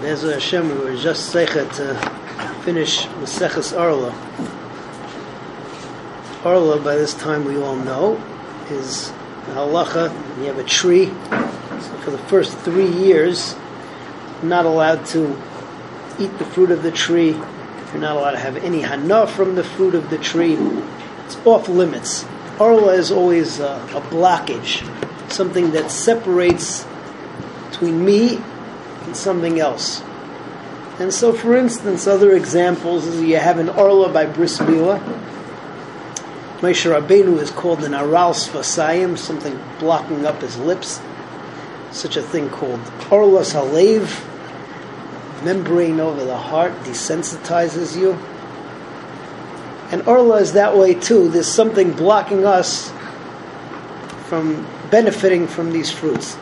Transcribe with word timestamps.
Be'ezer 0.00 0.34
Hashem, 0.34 0.68
we 0.68 0.74
were 0.74 0.96
just 0.96 1.32
zeichet 1.32 1.74
to 1.76 1.94
finish 2.64 3.06
Maseches 3.06 3.74
Arla. 3.76 4.12
Arla, 6.44 6.78
by 6.80 6.96
this 6.96 7.14
time 7.14 7.46
we 7.46 7.56
all 7.56 7.76
know, 7.76 8.22
is 8.68 9.10
halacha. 9.54 10.12
You 10.38 10.44
have 10.44 10.58
a 10.58 10.64
tree. 10.64 11.06
So 11.06 11.96
for 12.04 12.10
the 12.10 12.18
first 12.18 12.58
three 12.58 12.90
years, 12.90 13.56
not 14.42 14.66
allowed 14.66 15.06
to 15.06 15.34
eat 16.18 16.36
the 16.38 16.44
fruit 16.44 16.70
of 16.70 16.82
the 16.82 16.92
tree. 16.92 17.30
You're 17.30 18.02
not 18.02 18.16
allowed 18.16 18.32
to 18.32 18.38
have 18.38 18.58
any 18.58 18.82
hana 18.82 19.26
from 19.26 19.54
the 19.54 19.64
fruit 19.64 19.94
of 19.94 20.10
the 20.10 20.18
tree. 20.18 20.58
It's 21.24 21.38
off 21.46 21.70
limits. 21.70 22.26
Arla 22.60 22.92
is 22.92 23.10
always 23.10 23.60
a, 23.60 23.76
a 23.94 24.02
blockage, 24.02 24.84
something 25.32 25.70
that 25.70 25.90
separates 25.90 26.86
between 27.70 28.04
me 28.04 28.42
something 29.14 29.60
else. 29.60 30.02
And 30.98 31.12
so, 31.12 31.32
for 31.32 31.54
instance, 31.54 32.06
other 32.06 32.34
examples 32.34 33.06
is 33.06 33.20
you 33.22 33.36
have 33.36 33.58
an 33.58 33.68
Arla 33.68 34.10
by 34.10 34.24
Bris 34.24 34.58
Milah. 34.58 34.98
Moshe 36.60 36.90
Rabbeinu 36.90 37.38
is 37.38 37.50
called 37.50 37.84
an 37.84 37.92
Aral 37.92 38.32
Sfasayim, 38.32 39.18
something 39.18 39.60
blocking 39.78 40.24
up 40.24 40.40
his 40.40 40.56
lips. 40.56 41.00
Such 41.90 42.16
a 42.16 42.22
thing 42.22 42.48
called 42.48 42.80
Arlas 43.10 43.52
Halev, 43.52 44.24
membrane 45.44 46.00
over 46.00 46.24
the 46.24 46.36
heart, 46.36 46.72
desensitizes 46.84 47.94
you. 47.94 48.12
And 49.92 50.08
Arla 50.08 50.36
is 50.36 50.54
that 50.54 50.76
way 50.76 50.94
too. 50.94 51.28
There's 51.28 51.46
something 51.46 51.92
blocking 51.92 52.46
us 52.46 52.90
from 54.28 54.66
benefiting 54.90 55.46
from 55.46 55.72
these 55.72 55.90
fruits. 55.90 56.38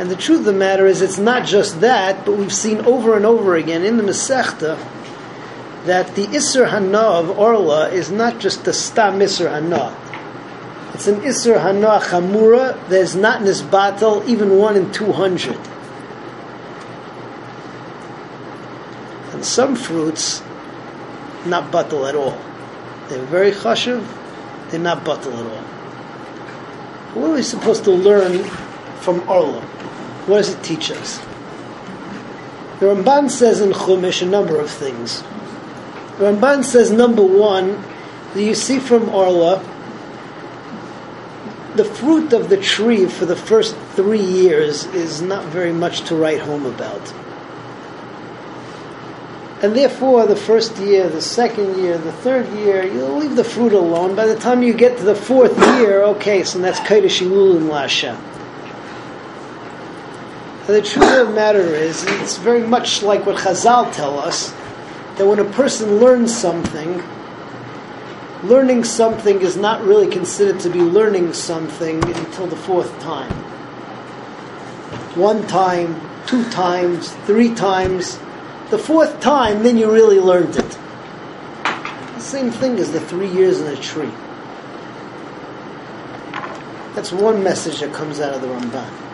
And 0.00 0.10
the 0.10 0.16
truth 0.16 0.38
of 0.40 0.44
the 0.46 0.54
matter 0.54 0.86
is, 0.86 1.02
it's 1.02 1.18
not 1.18 1.44
just 1.44 1.82
that, 1.82 2.24
but 2.24 2.38
we've 2.38 2.54
seen 2.54 2.78
over 2.86 3.18
and 3.18 3.26
over 3.26 3.54
again 3.54 3.84
in 3.84 3.98
the 3.98 4.02
Masechta 4.02 4.78
that 5.84 6.14
the 6.14 6.24
Isser 6.28 6.70
Hana 6.70 6.96
of 6.96 7.38
Orla 7.38 7.90
is 7.90 8.10
not 8.10 8.38
just 8.38 8.64
the 8.64 8.72
Stam 8.72 9.18
Isser 9.18 9.50
Hana. 9.50 9.94
It's 10.94 11.06
an 11.06 11.16
Isser 11.16 11.60
Hana 11.60 12.00
Chamura 12.02 12.88
that 12.88 12.98
is 12.98 13.14
not 13.14 13.42
Nisbatal, 13.42 14.26
even 14.26 14.56
1 14.56 14.76
in 14.76 14.90
200. 14.90 15.58
And 19.34 19.44
some 19.44 19.76
fruits, 19.76 20.40
not 21.44 21.70
batal 21.70 22.08
at 22.08 22.14
all. 22.14 22.38
They're 23.08 23.22
very 23.24 23.52
chashuv, 23.52 24.02
they're 24.70 24.80
not 24.80 25.04
batal 25.04 25.34
at 25.34 25.44
all. 25.44 25.62
What 27.12 27.32
are 27.32 27.34
we 27.34 27.42
supposed 27.42 27.84
to 27.84 27.90
learn 27.90 28.44
from 29.02 29.28
Orla? 29.28 29.62
What 30.26 30.38
does 30.38 30.54
it 30.54 30.62
teach 30.62 30.90
us? 30.90 31.18
The 32.80 32.86
Ramban 32.86 33.30
says 33.30 33.60
in 33.60 33.72
Chumash 33.72 34.22
a 34.22 34.26
number 34.26 34.58
of 34.58 34.70
things. 34.70 35.22
The 36.18 36.26
Ramban 36.26 36.64
says, 36.64 36.90
number 36.90 37.22
one, 37.22 37.82
that 38.34 38.42
you 38.42 38.54
see 38.54 38.78
from 38.78 39.08
Orla, 39.08 39.58
the 41.76 41.84
fruit 41.84 42.32
of 42.32 42.48
the 42.48 42.56
tree 42.56 43.06
for 43.06 43.26
the 43.26 43.36
first 43.36 43.76
three 43.94 44.22
years 44.22 44.86
is 44.86 45.22
not 45.22 45.44
very 45.46 45.72
much 45.72 46.02
to 46.08 46.16
write 46.16 46.40
home 46.40 46.66
about. 46.66 47.12
And 49.62 49.76
therefore, 49.76 50.26
the 50.26 50.36
first 50.36 50.78
year, 50.78 51.08
the 51.08 51.20
second 51.20 51.76
year, 51.76 51.98
the 51.98 52.12
third 52.12 52.48
year, 52.58 52.82
you'll 52.82 53.18
leave 53.18 53.36
the 53.36 53.44
fruit 53.44 53.74
alone. 53.74 54.16
By 54.16 54.26
the 54.26 54.36
time 54.36 54.62
you 54.62 54.72
get 54.72 54.96
to 54.98 55.04
the 55.04 55.14
fourth 55.14 55.56
year, 55.78 56.02
okay, 56.02 56.44
so 56.44 56.58
that's 56.60 56.80
Kodesh 56.80 57.20
Elul 57.20 57.56
and 57.58 57.68
The 60.70 60.82
truth 60.82 61.18
of 61.18 61.26
the 61.26 61.34
matter 61.34 61.74
is, 61.74 62.04
it's 62.06 62.38
very 62.38 62.62
much 62.62 63.02
like 63.02 63.26
what 63.26 63.36
Chazal 63.36 63.92
tell 63.92 64.20
us, 64.20 64.52
that 65.16 65.26
when 65.26 65.40
a 65.40 65.44
person 65.44 65.96
learns 65.96 66.34
something, 66.34 67.02
learning 68.44 68.84
something 68.84 69.40
is 69.40 69.56
not 69.56 69.82
really 69.82 70.06
considered 70.06 70.60
to 70.60 70.70
be 70.70 70.80
learning 70.80 71.32
something 71.32 71.96
until 72.14 72.46
the 72.46 72.54
fourth 72.54 72.96
time. 73.00 73.32
One 75.16 75.44
time, 75.48 76.00
two 76.26 76.48
times, 76.50 77.10
three 77.26 77.52
times. 77.52 78.20
The 78.70 78.78
fourth 78.78 79.20
time, 79.20 79.64
then 79.64 79.76
you 79.76 79.90
really 79.92 80.20
learned 80.20 80.56
it. 80.56 80.78
The 81.64 82.20
same 82.20 82.52
thing 82.52 82.78
as 82.78 82.92
the 82.92 83.00
three 83.00 83.28
years 83.28 83.60
in 83.60 83.66
a 83.66 83.76
tree. 83.76 84.12
That's 86.94 87.10
one 87.10 87.42
message 87.42 87.80
that 87.80 87.92
comes 87.92 88.20
out 88.20 88.34
of 88.34 88.40
the 88.40 88.46
Ramban. 88.46 89.09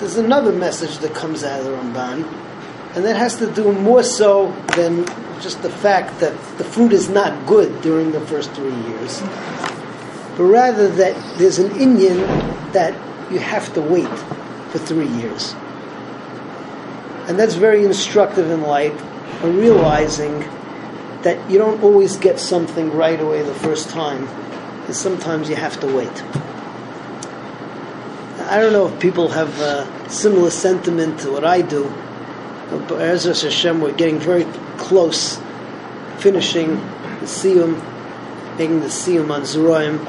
There's 0.00 0.16
another 0.16 0.50
message 0.50 0.96
that 0.98 1.14
comes 1.14 1.44
out 1.44 1.60
of 1.60 1.66
the 1.66 1.72
Ramban, 1.72 2.24
and 2.96 3.04
that 3.04 3.16
has 3.16 3.36
to 3.36 3.52
do 3.52 3.70
more 3.70 4.02
so 4.02 4.50
than 4.74 5.04
just 5.42 5.60
the 5.60 5.68
fact 5.68 6.20
that 6.20 6.32
the 6.56 6.64
fruit 6.64 6.94
is 6.94 7.10
not 7.10 7.46
good 7.46 7.82
during 7.82 8.10
the 8.10 8.20
first 8.22 8.50
three 8.52 8.74
years, 8.74 9.20
but 10.38 10.44
rather 10.44 10.88
that 10.88 11.38
there's 11.38 11.58
an 11.58 11.68
inyan 11.72 12.72
that 12.72 12.94
you 13.30 13.40
have 13.40 13.74
to 13.74 13.82
wait 13.82 14.08
for 14.70 14.78
three 14.78 15.06
years. 15.06 15.54
And 17.28 17.38
that's 17.38 17.54
very 17.56 17.84
instructive 17.84 18.50
in 18.50 18.62
life, 18.62 18.98
of 19.44 19.54
realizing 19.54 20.40
that 21.20 21.38
you 21.50 21.58
don't 21.58 21.82
always 21.82 22.16
get 22.16 22.40
something 22.40 22.90
right 22.92 23.20
away 23.20 23.42
the 23.42 23.54
first 23.54 23.90
time, 23.90 24.26
and 24.86 24.96
sometimes 24.96 25.50
you 25.50 25.56
have 25.56 25.78
to 25.80 25.86
wait. 25.86 26.24
I 28.50 28.58
don't 28.58 28.72
know 28.72 28.88
if 28.88 28.98
people 28.98 29.28
have 29.28 29.60
a 29.60 30.10
similar 30.10 30.50
sentiment 30.50 31.20
to 31.20 31.30
what 31.30 31.44
I 31.44 31.62
do, 31.62 31.84
but 32.68 32.90
Ezra 33.00 33.32
Hashem, 33.32 33.80
we're 33.80 33.92
getting 33.92 34.18
very 34.18 34.42
close, 34.76 35.40
finishing 36.18 36.74
the 36.74 37.26
Siyum, 37.26 37.80
making 38.58 38.80
the 38.80 38.88
Siyum 38.88 39.30
on 39.30 39.42
Zeraim, 39.42 40.04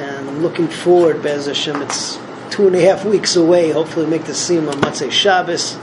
and 0.00 0.30
I'm 0.30 0.42
looking 0.42 0.66
forward, 0.66 1.22
Bez 1.22 1.44
Hashem, 1.44 1.82
it's 1.82 2.18
two 2.48 2.68
and 2.68 2.74
a 2.74 2.80
half 2.80 3.04
weeks 3.04 3.36
away, 3.36 3.70
hopefully 3.70 4.06
make 4.06 4.24
the 4.24 4.32
Siyum 4.32 4.72
on 4.72 4.80
Motzei 4.80 5.12
Shabbos, 5.12 5.76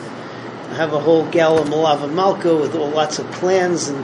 I 0.71 0.73
have 0.73 0.93
a 0.93 0.99
whole 0.99 1.29
gala 1.29 1.65
Melava 1.65 2.11
Malka 2.11 2.57
with 2.57 2.73
all 2.73 2.89
lots 2.89 3.19
of 3.19 3.31
plans, 3.33 3.89
and 3.89 4.03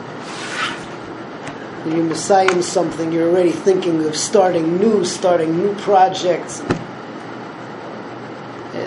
when 1.83 1.97
you 1.97 2.03
mesayem 2.03 2.61
something, 2.61 3.11
you're 3.11 3.27
already 3.27 3.51
thinking 3.51 4.05
of 4.05 4.15
starting 4.15 4.77
new, 4.77 5.03
starting 5.03 5.57
new 5.57 5.73
projects, 5.77 6.61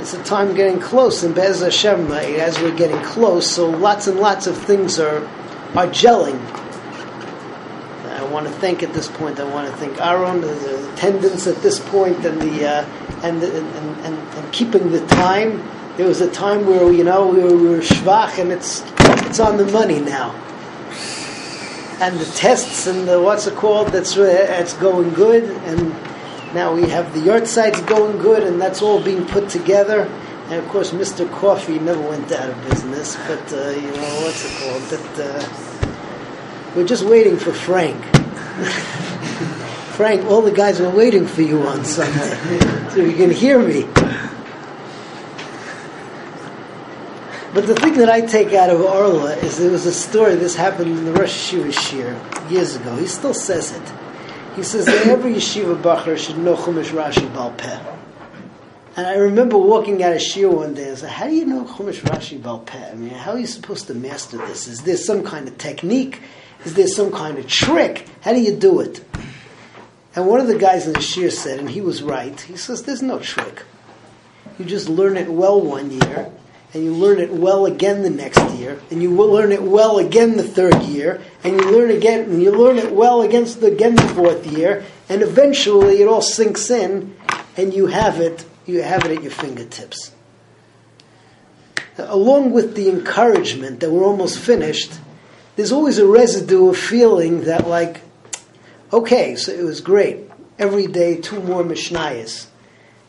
it's 0.08 0.16
a 0.16 0.24
time 0.24 0.54
getting 0.54 0.80
close, 0.80 1.22
and 1.22 1.34
Bez 1.34 1.60
Hashem, 1.60 2.10
as 2.10 2.58
we're 2.60 2.74
getting 2.74 2.98
close, 3.02 3.46
so 3.46 3.68
lots 3.68 4.06
and 4.06 4.18
lots 4.18 4.46
of 4.46 4.56
things 4.56 4.98
are 4.98 5.18
are 5.76 5.86
gelling. 5.88 6.40
I 8.06 8.24
want 8.30 8.46
to 8.46 8.52
thank 8.54 8.82
at 8.82 8.94
this 8.94 9.06
point. 9.06 9.38
I 9.38 9.44
want 9.44 9.70
to 9.70 9.76
thank 9.76 10.00
Aaron, 10.00 10.40
the 10.40 10.92
attendance 10.94 11.46
at 11.46 11.56
this 11.56 11.78
point, 11.90 12.24
and 12.24 12.40
the 12.40 12.66
uh, 12.66 12.84
and, 13.22 13.42
the, 13.42 13.54
and, 13.54 13.96
and, 14.06 14.14
and 14.16 14.52
keeping 14.54 14.92
the 14.92 15.06
time. 15.08 15.62
There 15.98 16.08
was 16.08 16.22
a 16.22 16.30
time 16.30 16.64
where 16.64 16.90
you 16.90 17.04
know 17.04 17.26
we 17.26 17.42
were, 17.42 17.54
we 17.54 17.68
were 17.68 17.80
schwach, 17.80 18.38
and 18.38 18.50
it's 18.50 18.82
it's 19.26 19.40
on 19.40 19.58
the 19.58 19.66
money 19.66 20.00
now. 20.00 20.30
And 22.00 22.18
the 22.18 22.32
tests 22.34 22.86
and 22.86 23.06
the 23.06 23.20
what's 23.20 23.46
it 23.46 23.56
called? 23.56 23.88
That's 23.88 24.16
it's 24.16 24.72
going 24.72 25.12
good 25.12 25.44
and 25.66 26.07
now 26.54 26.74
we 26.74 26.88
have 26.88 27.12
the 27.12 27.20
yahrzeits 27.20 27.86
going 27.86 28.18
good, 28.18 28.42
and 28.42 28.60
that's 28.60 28.82
all 28.82 29.02
being 29.02 29.26
put 29.26 29.48
together. 29.48 30.02
And 30.48 30.54
of 30.54 30.68
course, 30.68 30.92
Mr. 30.92 31.30
Coffee 31.30 31.78
never 31.78 32.00
went 32.00 32.32
out 32.32 32.48
of 32.48 32.70
business, 32.70 33.16
but 33.26 33.52
uh, 33.52 33.70
you 33.70 33.90
know 33.92 34.22
what's 34.22 34.44
it 34.44 34.52
called? 34.62 34.82
But 34.88 35.20
uh, 35.22 35.42
we're 36.74 36.86
just 36.86 37.04
waiting 37.04 37.36
for 37.36 37.52
Frank. 37.52 38.02
Frank, 39.94 40.24
all 40.26 40.40
the 40.40 40.52
guys 40.52 40.80
were 40.80 40.88
waiting 40.88 41.26
for 41.26 41.42
you 41.42 41.60
on 41.62 41.84
Sunday, 41.84 42.58
so 42.90 42.96
you 43.00 43.14
can 43.14 43.30
hear 43.30 43.58
me. 43.58 43.82
But 47.52 47.66
the 47.66 47.74
thing 47.74 47.94
that 47.94 48.08
I 48.08 48.20
take 48.20 48.52
out 48.52 48.70
of 48.70 48.80
Orla 48.80 49.34
is 49.36 49.58
there 49.58 49.70
was 49.70 49.84
a 49.84 49.92
story. 49.92 50.36
This 50.36 50.54
happened 50.54 50.96
in 50.96 51.04
the 51.04 51.12
Rosh 51.12 51.52
year 51.52 51.66
years 52.48 52.76
ago. 52.76 52.96
He 52.96 53.06
still 53.06 53.34
says 53.34 53.72
it. 53.72 53.82
He 54.58 54.64
says 54.64 54.86
that 54.86 55.06
every 55.06 55.34
yeshiva 55.34 55.80
bacher 55.80 56.18
should 56.18 56.38
know 56.38 56.56
Chumash 56.56 56.86
Rashi 56.86 57.32
Bal 57.32 57.52
Peh. 57.52 57.78
And 58.96 59.06
I 59.06 59.14
remember 59.14 59.56
walking 59.56 60.02
out 60.02 60.14
of 60.14 60.18
shiur 60.18 60.52
one 60.52 60.74
day. 60.74 60.88
And 60.88 60.92
I 60.94 60.94
said, 60.96 61.10
"How 61.10 61.28
do 61.28 61.32
you 61.32 61.46
know 61.46 61.62
Chumash 61.62 62.00
Rashi 62.00 62.42
Bal 62.42 62.58
Peh? 62.58 62.90
I 62.90 62.94
mean, 62.96 63.10
how 63.10 63.34
are 63.34 63.38
you 63.38 63.46
supposed 63.46 63.86
to 63.86 63.94
master 63.94 64.36
this? 64.36 64.66
Is 64.66 64.80
there 64.80 64.96
some 64.96 65.22
kind 65.22 65.46
of 65.46 65.58
technique? 65.58 66.22
Is 66.64 66.74
there 66.74 66.88
some 66.88 67.12
kind 67.12 67.38
of 67.38 67.46
trick? 67.46 68.08
How 68.22 68.32
do 68.32 68.40
you 68.40 68.56
do 68.56 68.80
it?" 68.80 69.00
And 70.16 70.26
one 70.26 70.40
of 70.40 70.48
the 70.48 70.58
guys 70.58 70.88
in 70.88 70.92
the 70.92 70.98
shiur 70.98 71.30
said, 71.30 71.60
and 71.60 71.70
he 71.70 71.80
was 71.80 72.02
right. 72.02 72.40
He 72.40 72.56
says, 72.56 72.82
"There's 72.82 73.00
no 73.00 73.20
trick. 73.20 73.62
You 74.58 74.64
just 74.64 74.88
learn 74.88 75.16
it 75.16 75.28
well 75.28 75.60
one 75.60 75.92
year, 75.92 76.32
and 76.74 76.84
you 76.84 76.92
learn 76.92 77.18
it 77.18 77.32
well 77.32 77.66
again 77.66 78.02
the 78.02 78.10
next 78.10 78.40
year, 78.54 78.80
and 78.90 79.02
you 79.02 79.10
will 79.10 79.30
learn 79.30 79.52
it 79.52 79.62
well 79.62 79.98
again 79.98 80.36
the 80.36 80.42
third 80.42 80.82
year, 80.82 81.20
and 81.42 81.58
you 81.60 81.70
learn 81.70 81.90
again, 81.90 82.24
and 82.30 82.42
you 82.42 82.50
learn 82.50 82.78
it 82.78 82.92
well 82.92 83.22
against 83.22 83.60
the, 83.60 83.68
again 83.68 83.94
the 83.94 84.08
fourth 84.08 84.46
year, 84.46 84.84
and 85.08 85.22
eventually 85.22 86.02
it 86.02 86.08
all 86.08 86.20
sinks 86.20 86.70
in, 86.70 87.16
and 87.56 87.72
you 87.72 87.86
have 87.86 88.20
it, 88.20 88.44
you 88.66 88.82
have 88.82 89.04
it 89.04 89.16
at 89.16 89.22
your 89.22 89.32
fingertips. 89.32 90.12
along 91.98 92.52
with 92.52 92.76
the 92.76 92.88
encouragement 92.88 93.80
that 93.80 93.90
we're 93.90 94.04
almost 94.04 94.38
finished, 94.38 94.92
there's 95.56 95.72
always 95.72 95.98
a 95.98 96.06
residue 96.06 96.68
of 96.68 96.76
feeling 96.76 97.42
that, 97.42 97.66
like, 97.66 98.02
okay, 98.92 99.34
so 99.36 99.52
it 99.52 99.64
was 99.64 99.80
great. 99.80 100.30
Every 100.58 100.86
day, 100.86 101.16
two 101.16 101.40
more 101.40 101.64
Mishnayos. 101.64 102.46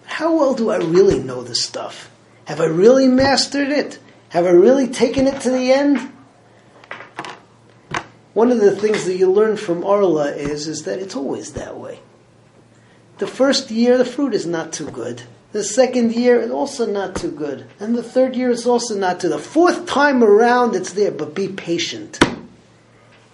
How 0.06 0.36
well 0.36 0.56
do 0.56 0.72
I 0.72 0.78
really 0.78 1.20
know 1.20 1.44
this 1.44 1.64
stuff? 1.64 2.10
Have 2.50 2.62
I 2.62 2.66
really 2.66 3.08
mastered 3.08 3.70
it? 3.70 4.00
Have 4.30 4.48
I 4.48 4.50
really 4.50 4.88
taken 4.88 5.28
it 5.28 5.40
to 5.42 5.52
the 5.52 5.72
end? 5.72 6.00
One 8.34 8.50
of 8.50 8.60
the 8.60 8.76
things 8.76 9.06
that 9.06 9.18
you 9.18 9.32
learn 9.32 9.56
from 9.56 9.84
Orla 9.84 10.32
is, 10.32 10.68
is 10.68 10.82
that 10.86 10.98
it's 10.98 11.16
always 11.16 11.54
that 11.54 11.78
way. 11.78 12.00
The 13.20 13.28
first 13.28 13.70
year, 13.70 14.00
the 14.00 14.04
fruit 14.04 14.34
is 14.34 14.48
not 14.48 14.74
too 14.74 14.90
good. 14.90 15.22
The 15.52 15.64
second 15.64 16.16
year, 16.16 16.42
it's 16.42 16.52
also 16.52 16.88
not 16.88 17.16
too 17.16 17.30
good. 17.30 17.68
And 17.80 17.96
the 17.96 18.02
third 18.02 18.36
year, 18.36 18.50
it's 18.50 18.66
also 18.66 18.98
not 18.98 19.20
too. 19.20 19.30
The 19.30 19.38
fourth 19.38 19.86
time 19.86 20.24
around, 20.24 20.76
it's 20.76 20.94
there, 20.94 21.12
but 21.12 21.36
be 21.36 21.50
patient. 21.50 22.20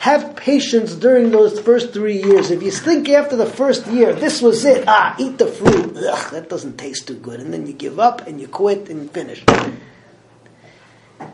Have 0.06 0.36
patience 0.36 0.94
during 0.94 1.31
those 1.31 1.60
first 1.60 1.92
three 1.92 2.22
years. 2.22 2.52
If 2.52 2.62
you 2.62 2.69
think 2.69 3.10
after 3.10 3.36
the 3.36 3.48
first 3.48 3.88
year, 3.88 4.13
this 4.13 4.40
was 4.40 4.63
it, 4.63 4.84
ah, 4.88 5.16
eat 5.18 5.40
the 5.40 5.48
fruit, 5.48 5.98
Ugh, 5.98 6.31
that 6.31 6.48
doesn't 6.48 6.78
taste 6.78 7.07
too 7.07 7.16
good. 7.16 7.40
And 7.40 7.52
then 7.52 7.66
you 7.66 7.74
give 7.74 8.00
up 8.00 8.28
and 8.28 8.40
you 8.40 8.48
quit 8.48 8.88
and 8.88 9.02
you 9.02 9.10
finish. 9.10 9.44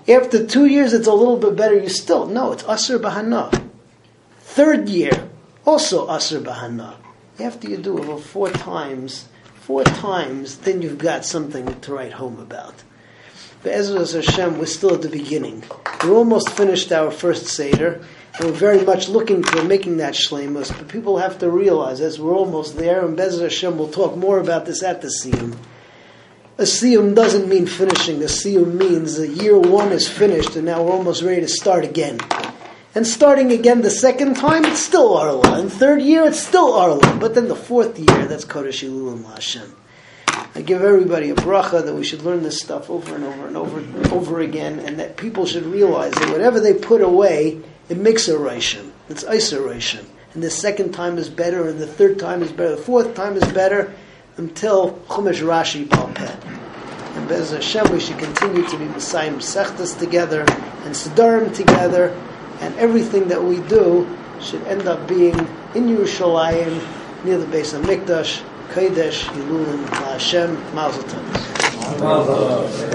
After 0.07 0.47
two 0.47 0.68
years, 0.68 0.94
it's 0.94 1.07
a 1.07 1.13
little 1.13 1.35
bit 1.35 1.57
better. 1.57 1.77
You 1.77 1.89
still, 1.89 2.27
no, 2.27 2.53
it's 2.53 2.63
Asr 2.63 2.97
Bahana. 2.97 3.51
Third 4.39 4.88
year, 4.88 5.27
also 5.65 6.07
Asr 6.07 6.41
Bahana. 6.41 6.95
After 7.41 7.69
you 7.69 7.75
do 7.75 7.97
it 7.97 8.19
four 8.21 8.51
times, 8.51 9.27
four 9.56 9.83
times, 9.83 10.59
then 10.59 10.81
you've 10.81 10.97
got 10.97 11.25
something 11.25 11.77
to 11.81 11.94
write 11.94 12.13
home 12.13 12.39
about. 12.39 12.75
But 13.63 13.73
Ezra 13.73 13.99
Hashem, 13.99 14.57
we're 14.57 14.65
still 14.65 14.95
at 14.95 15.03
the 15.03 15.09
beginning. 15.09 15.63
We're 16.03 16.15
almost 16.15 16.49
finished 16.49 16.91
our 16.91 17.11
first 17.11 17.45
Seder, 17.45 18.01
and 18.35 18.45
we're 18.45 18.57
very 18.57 18.83
much 18.83 19.07
looking 19.07 19.43
to 19.43 19.63
making 19.63 19.97
that 19.97 20.15
shlemus. 20.15 20.75
But 20.75 20.87
people 20.87 21.19
have 21.19 21.37
to 21.39 21.49
realize, 21.49 22.01
as 22.01 22.19
we're 22.19 22.35
almost 22.35 22.75
there, 22.77 23.05
and 23.05 23.15
Bezra 23.15 23.43
Hashem 23.43 23.77
will 23.77 23.89
talk 23.89 24.17
more 24.17 24.39
about 24.39 24.65
this 24.65 24.81
at 24.81 25.01
the 25.01 25.09
Siyum. 25.09 25.55
A 26.57 26.63
Siyum 26.63 27.13
doesn't 27.13 27.47
mean 27.47 27.67
finishing. 27.67 28.23
A 28.23 28.25
Siyum 28.25 28.73
means 28.73 29.17
that 29.17 29.29
year 29.29 29.59
one 29.59 29.91
is 29.91 30.07
finished, 30.07 30.55
and 30.55 30.65
now 30.65 30.81
we're 30.83 30.93
almost 30.93 31.21
ready 31.21 31.41
to 31.41 31.47
start 31.47 31.83
again. 31.83 32.19
And 32.95 33.05
starting 33.05 33.51
again 33.51 33.81
the 33.81 33.91
second 33.91 34.37
time, 34.37 34.65
it's 34.65 34.79
still 34.79 35.15
Arla. 35.15 35.59
And 35.59 35.71
third 35.71 36.01
year, 36.01 36.25
it's 36.25 36.39
still 36.39 36.73
Arla. 36.73 37.17
But 37.19 37.35
then 37.35 37.47
the 37.47 37.55
fourth 37.55 37.97
year, 37.97 38.25
that's 38.25 38.43
Kodesh 38.43 38.83
Hilulim 38.83 39.23
Hashem. 39.33 39.75
I 40.53 40.62
give 40.62 40.81
everybody 40.81 41.30
a 41.30 41.36
bracha 41.36 41.86
that 41.86 41.94
we 41.94 42.03
should 42.03 42.24
learn 42.24 42.44
this 42.44 42.59
stuff 42.59 42.89
over 42.89 43.15
and 43.15 43.24
over 43.24 43.48
and 43.48 43.56
over 43.56 43.80
and 43.80 44.07
over 44.12 44.42
again, 44.42 44.80
and 44.80 45.00
that 45.00 45.15
people 45.15 45.45
should 45.45 45.65
realize 45.65 46.12
that 46.13 46.30
whatever 46.30 46.59
they 46.59 46.74
put 46.74 47.01
away, 47.01 47.62
it 47.88 47.98
makes 47.98 48.27
a 48.27 48.38
ration. 48.38 48.92
It's 49.07 49.25
isolation. 49.25 50.06
And 50.33 50.44
the 50.44 50.50
second 50.50 50.92
time 50.92 51.18
is 51.18 51.30
better, 51.30 51.69
and 51.69 51.80
the 51.80 51.88
third 51.88 52.19
time 52.19 52.42
is 52.42 52.51
better, 52.51 52.75
the 52.75 52.81
fourth 52.81 53.15
time 53.15 53.38
is 53.38 53.50
better, 53.53 53.94
until 54.36 54.94
Chumash 55.07 55.42
Rashi 55.42 55.86
Balpeh. 55.86 57.15
And 57.15 57.30
Bez 57.30 57.51
Hashem, 57.51 57.89
we 57.92 58.00
should 58.01 58.19
continue 58.19 58.68
to 58.68 58.77
be 58.77 58.86
Messiah 58.86 59.31
Sechtas 59.36 59.97
together, 59.97 60.42
and 60.42 60.94
Sedarim 60.94 61.56
together, 61.56 62.09
and 62.59 62.77
everything 62.77 63.30
that 63.30 63.42
we 63.42 63.59
do 63.68 64.06
should 64.42 64.63
end 64.63 64.88
up 64.88 65.07
being 65.07 65.38
in 65.75 65.88
Yerushalayim, 65.88 67.25
near 67.25 67.38
the 67.38 67.45
Beis 67.45 67.77
HaMikdash, 67.77 68.42
קיידש 68.73 69.29
ילו 69.38 69.57
מאשם 70.01 70.47
מאזוטן 70.75 71.18